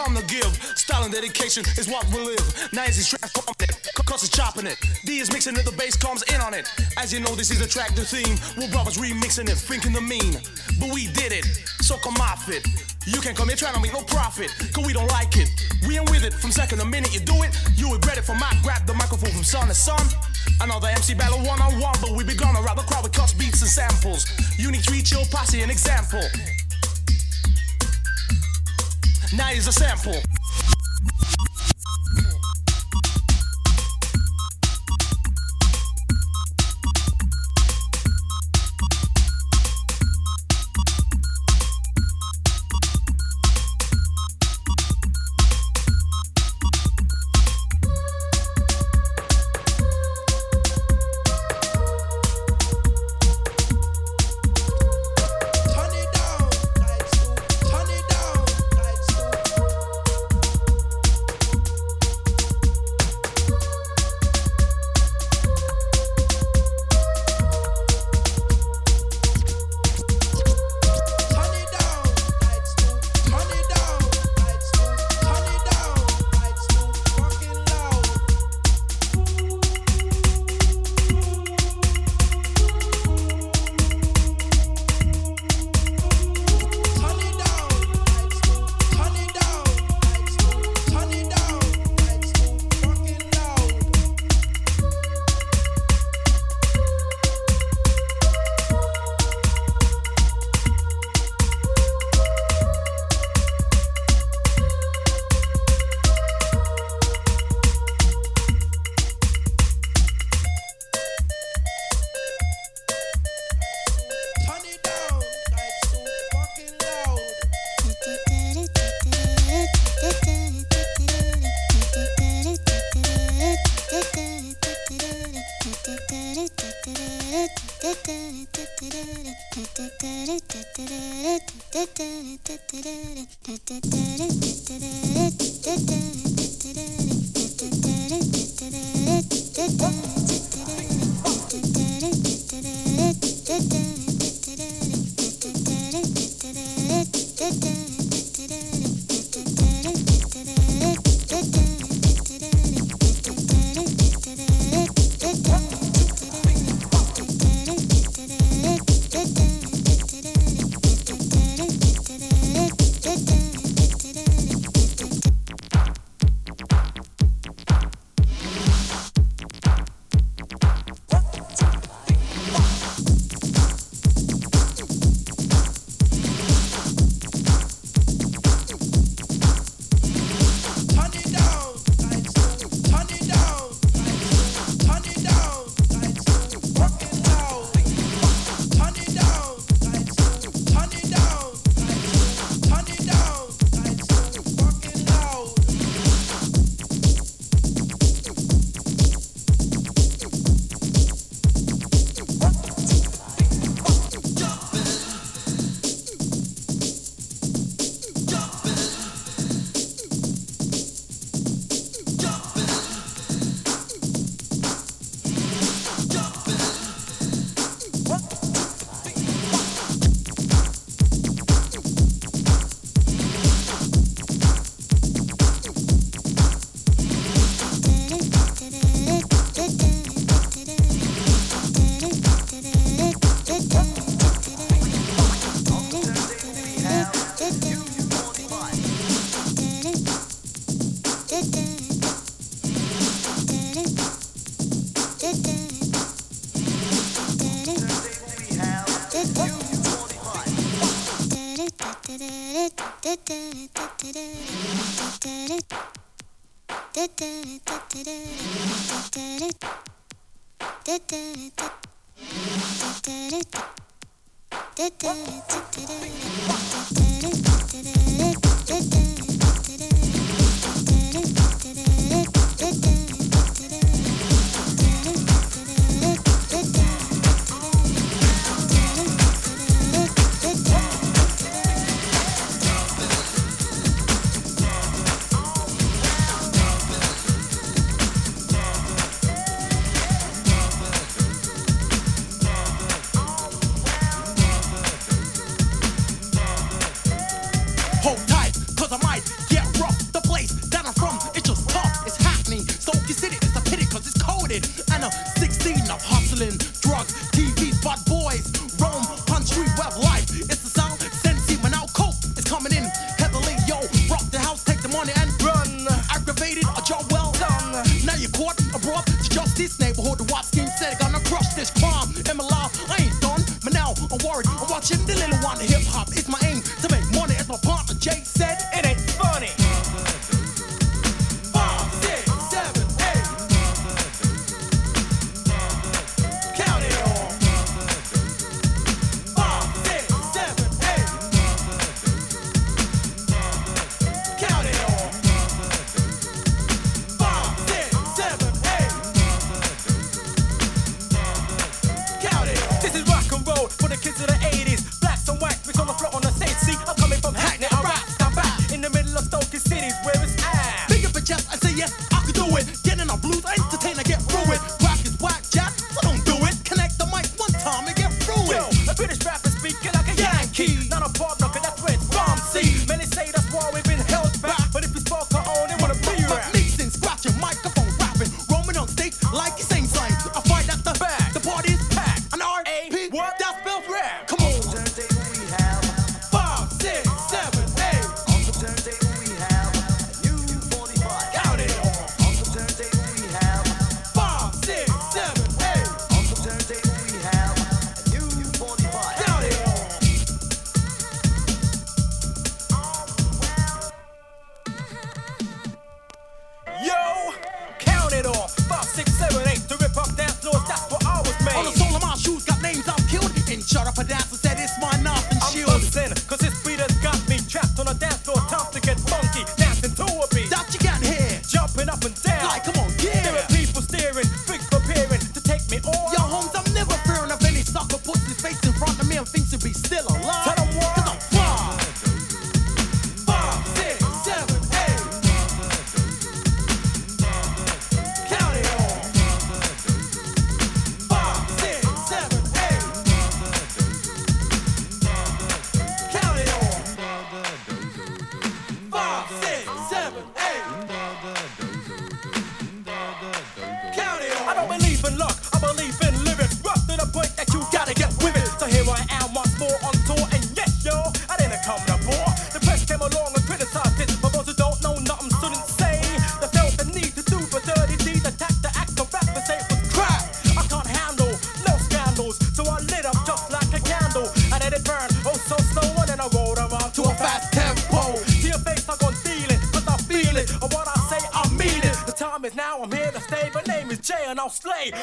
Come 0.00 0.16
to 0.16 0.24
give. 0.24 0.48
Style 0.80 1.04
and 1.04 1.12
dedication 1.12 1.62
is 1.76 1.86
what 1.86 2.06
we 2.08 2.24
live. 2.24 2.72
Nice 2.72 2.96
is 2.96 3.06
transforming 3.06 3.68
it, 3.68 3.84
cause 4.06 4.24
it's 4.24 4.34
chopping 4.34 4.64
it. 4.64 4.80
D 5.04 5.18
is 5.18 5.30
mixing 5.30 5.54
it, 5.56 5.64
the 5.66 5.76
bass 5.76 5.94
comes 5.94 6.22
in 6.32 6.40
on 6.40 6.54
it. 6.54 6.72
As 6.96 7.12
you 7.12 7.20
know, 7.20 7.34
this 7.36 7.50
is 7.50 7.60
the 7.60 7.68
track, 7.68 7.94
the 7.94 8.00
theme. 8.00 8.40
We're 8.56 8.72
brothers 8.72 8.96
remixing 8.96 9.50
it, 9.52 9.60
thinking 9.60 9.92
the 9.92 10.00
mean. 10.00 10.40
But 10.80 10.88
we 10.94 11.12
did 11.12 11.36
it, 11.36 11.44
so 11.84 11.98
come 11.98 12.16
off 12.16 12.48
it. 12.48 12.64
You 13.04 13.20
can 13.20 13.36
come 13.36 13.48
here 13.48 13.60
trying 13.60 13.74
to 13.74 13.80
make 13.80 13.92
no 13.92 14.00
profit, 14.00 14.48
cause 14.72 14.86
we 14.86 14.94
don't 14.94 15.08
like 15.08 15.36
it. 15.36 15.52
We 15.86 15.98
ain't 15.98 16.08
with 16.08 16.24
it 16.24 16.32
from 16.32 16.50
second 16.50 16.78
the 16.78 16.86
minute 16.86 17.12
you 17.12 17.20
do 17.20 17.36
it. 17.44 17.52
You 17.76 17.92
regret 17.92 18.16
it 18.16 18.24
from 18.24 18.40
I 18.42 18.56
grab 18.62 18.86
the 18.86 18.94
microphone 18.94 19.32
from 19.36 19.44
sun 19.44 19.68
to 19.68 19.74
son. 19.74 20.00
Another 20.62 20.88
MC 20.88 21.12
battle 21.12 21.44
one 21.44 21.60
on 21.60 21.78
one, 21.78 21.96
but 22.00 22.16
we 22.16 22.24
be 22.24 22.34
gonna 22.34 22.62
rock 22.62 22.80
the 22.80 22.88
crowd 22.88 23.04
with 23.04 23.12
cuts, 23.12 23.34
beats, 23.34 23.60
and 23.60 23.68
samples. 23.68 24.24
Unique 24.56 24.80
three 24.80 25.02
chill 25.02 25.26
posse, 25.28 25.60
an 25.60 25.68
example. 25.68 26.24
Now 29.32 29.46
here's 29.46 29.68
a 29.68 29.72
sample. 29.72 30.20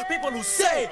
People 0.10 0.32
who 0.32 0.44
say 0.44 0.90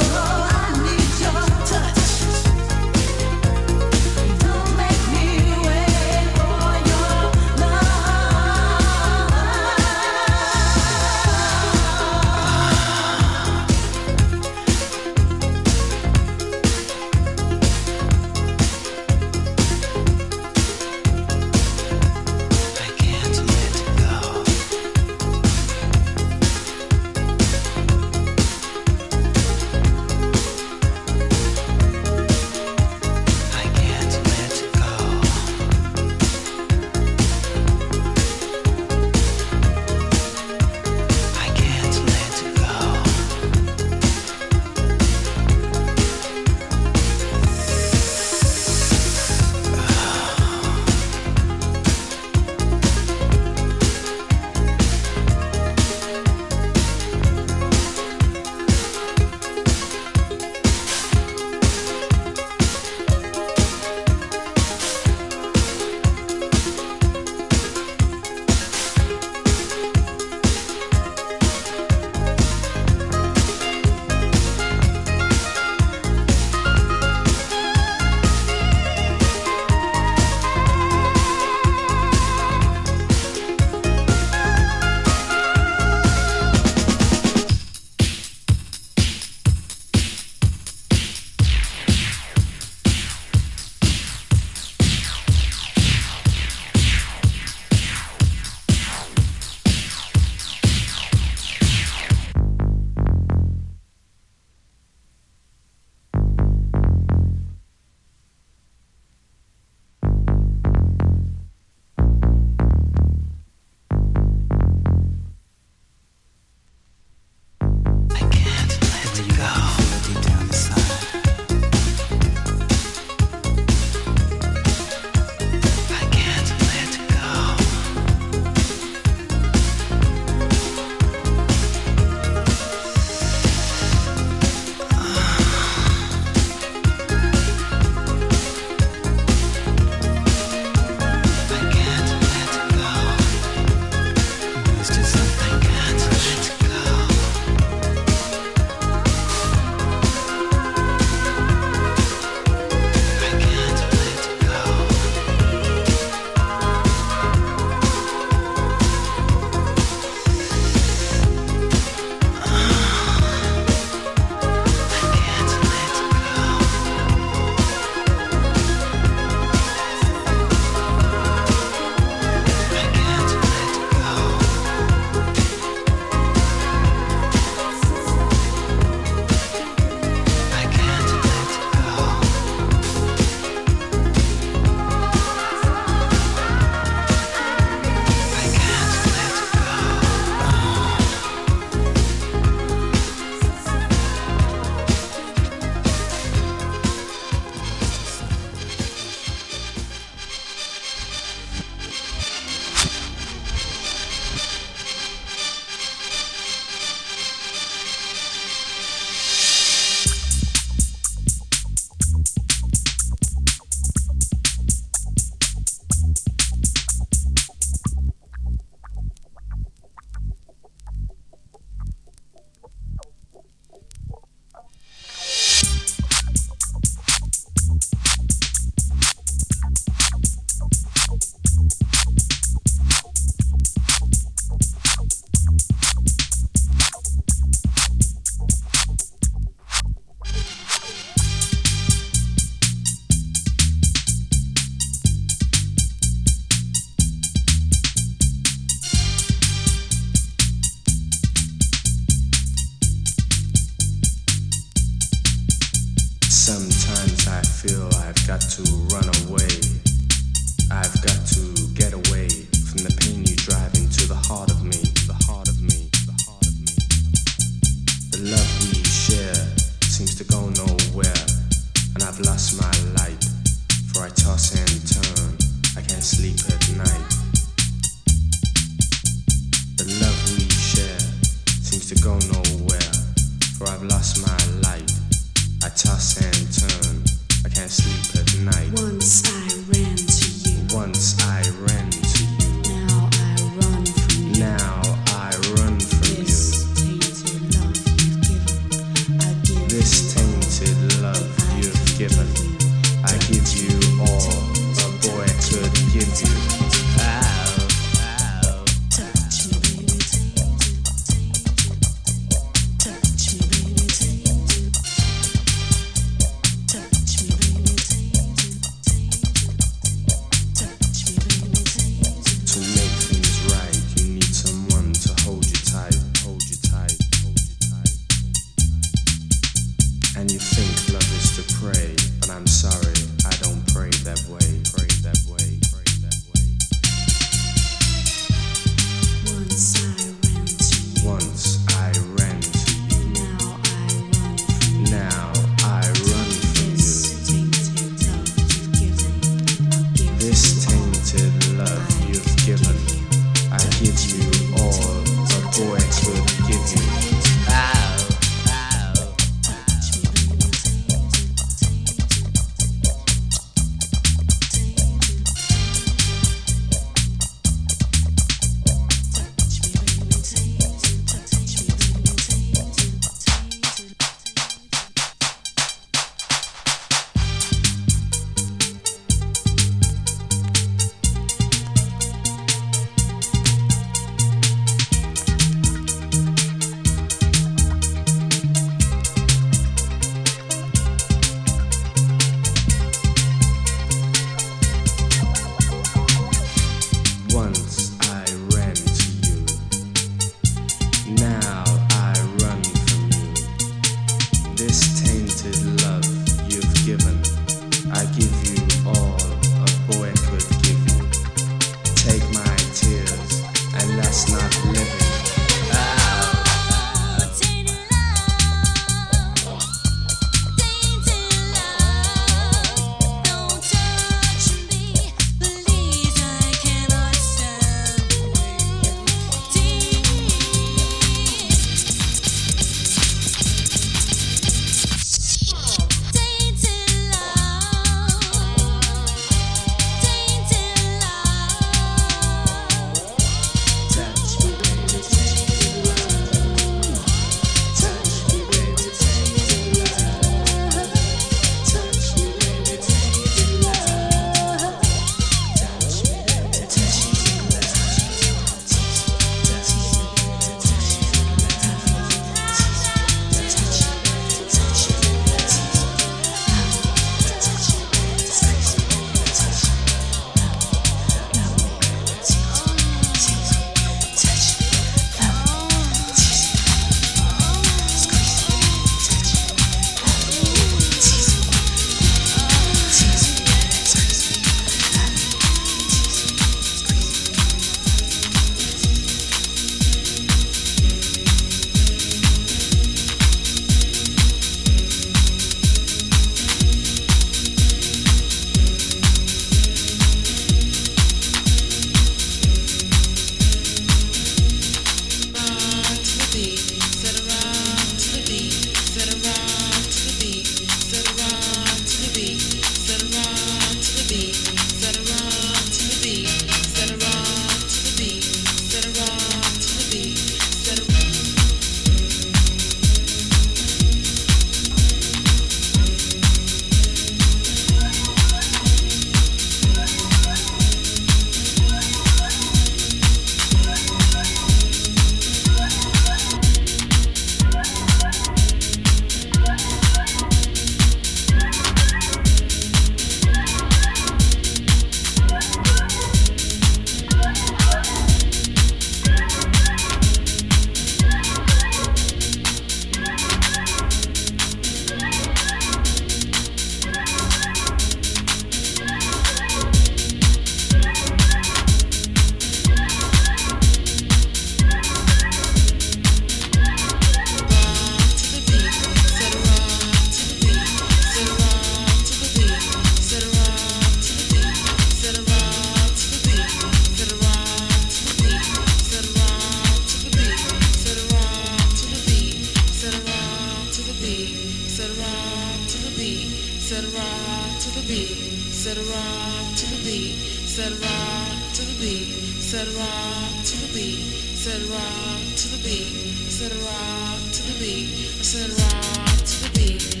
beat, 586.01 586.29
said 586.57 586.83
rock 586.97 587.59
to 587.61 587.69
the 587.77 587.85
beat, 587.87 588.17
said 588.49 588.77
rock 588.77 589.45
to 589.55 589.65
the 589.69 589.81
beat, 589.85 590.15
said 590.49 590.73
rock 590.81 591.37
to 591.53 591.61
the 591.61 591.77
beat, 591.79 592.09
said 592.41 592.67
rock 592.73 593.33
to 593.45 593.55
the 593.61 593.69
beat, 593.73 594.01
said 594.33 594.61
rock 594.73 595.21
to 595.37 595.47
the 595.53 595.61
beat, 595.63 595.93
said 596.37 596.53
rock 596.65 597.21
to 597.35 597.41
the 597.49 597.59
beat, 597.59 597.87
said 598.25 598.49
rock 598.49 599.17
to 599.29 599.43
the 599.43 599.49
beat. 599.53 600.00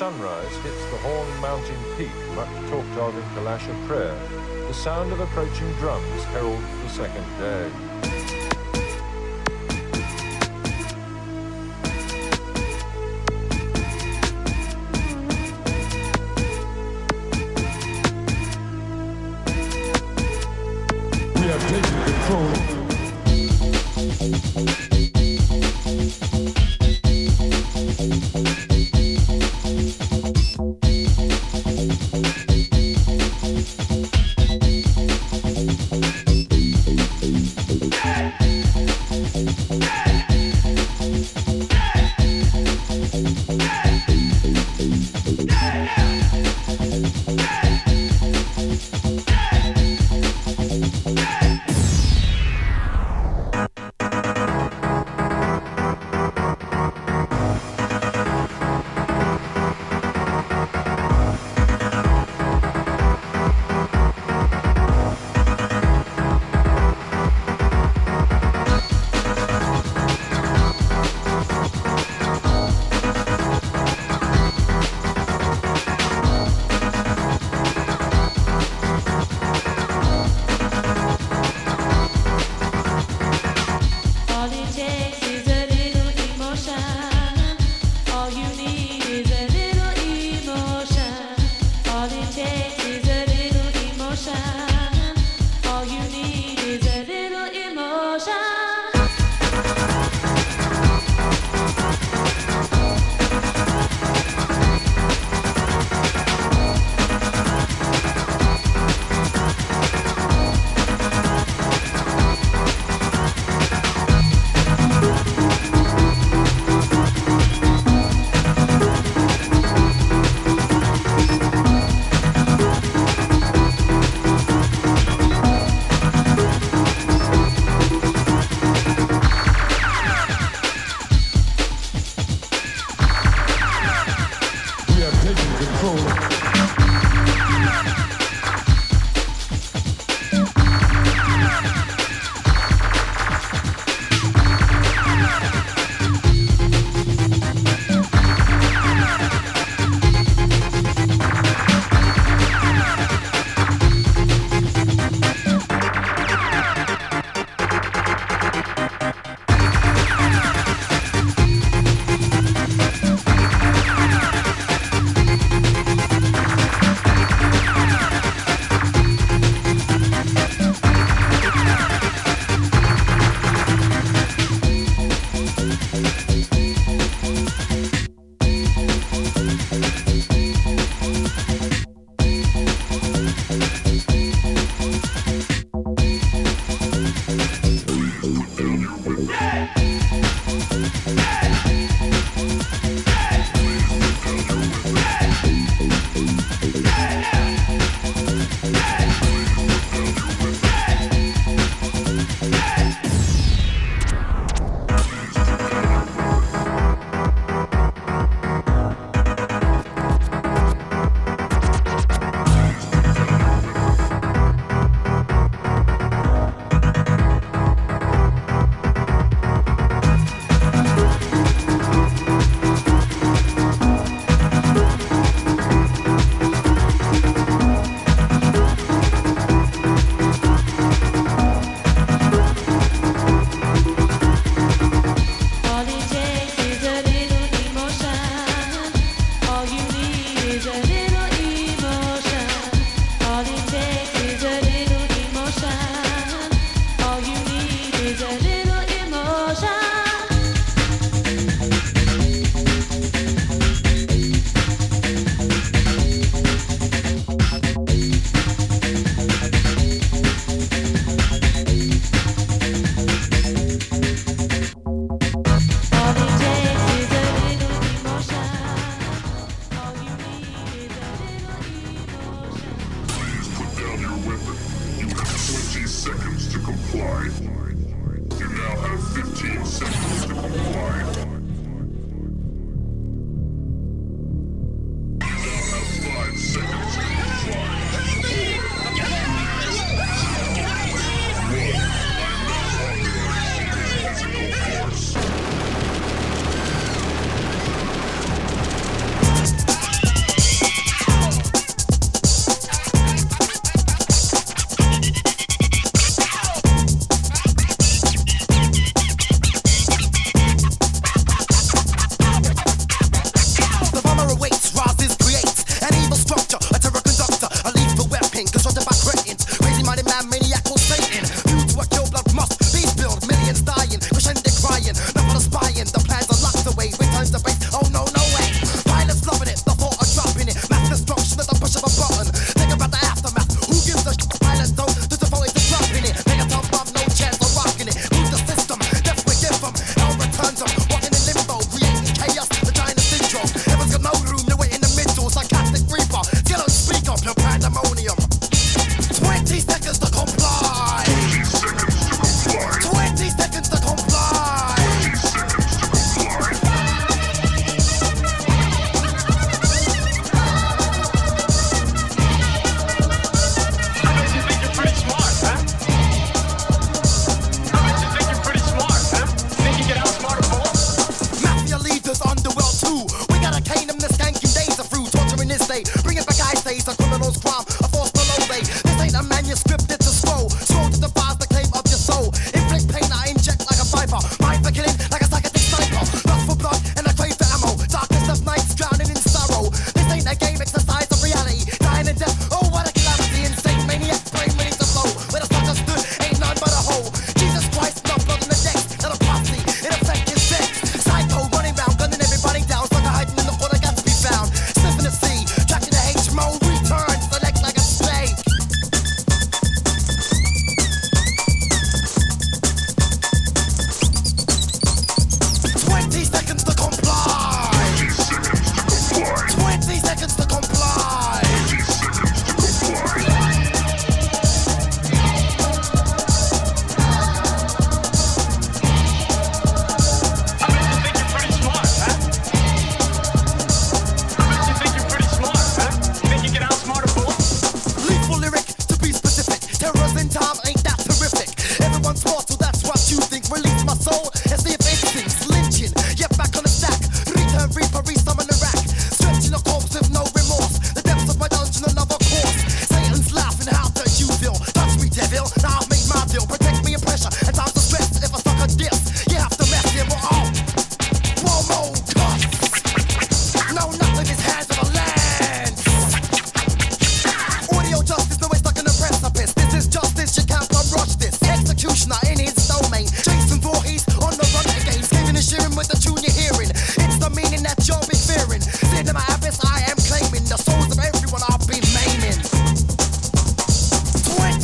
Sunrise 0.00 0.56
hits 0.62 0.82
the 0.86 0.96
Horn 0.96 1.28
Mountain 1.42 1.76
peak, 1.98 2.08
much 2.34 2.48
talked 2.70 2.96
of 2.96 3.14
in 3.14 3.20
Kalasha 3.36 3.86
prayer, 3.86 4.18
the 4.66 4.72
sound 4.72 5.12
of 5.12 5.20
approaching 5.20 5.70
drums 5.74 6.24
heralds 6.32 6.64
the 6.82 6.88
second 6.88 7.26
day. 7.38 7.89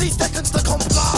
30 0.09 0.23
seconds 0.23 0.51
to 0.51 0.63
comply. 0.63 1.16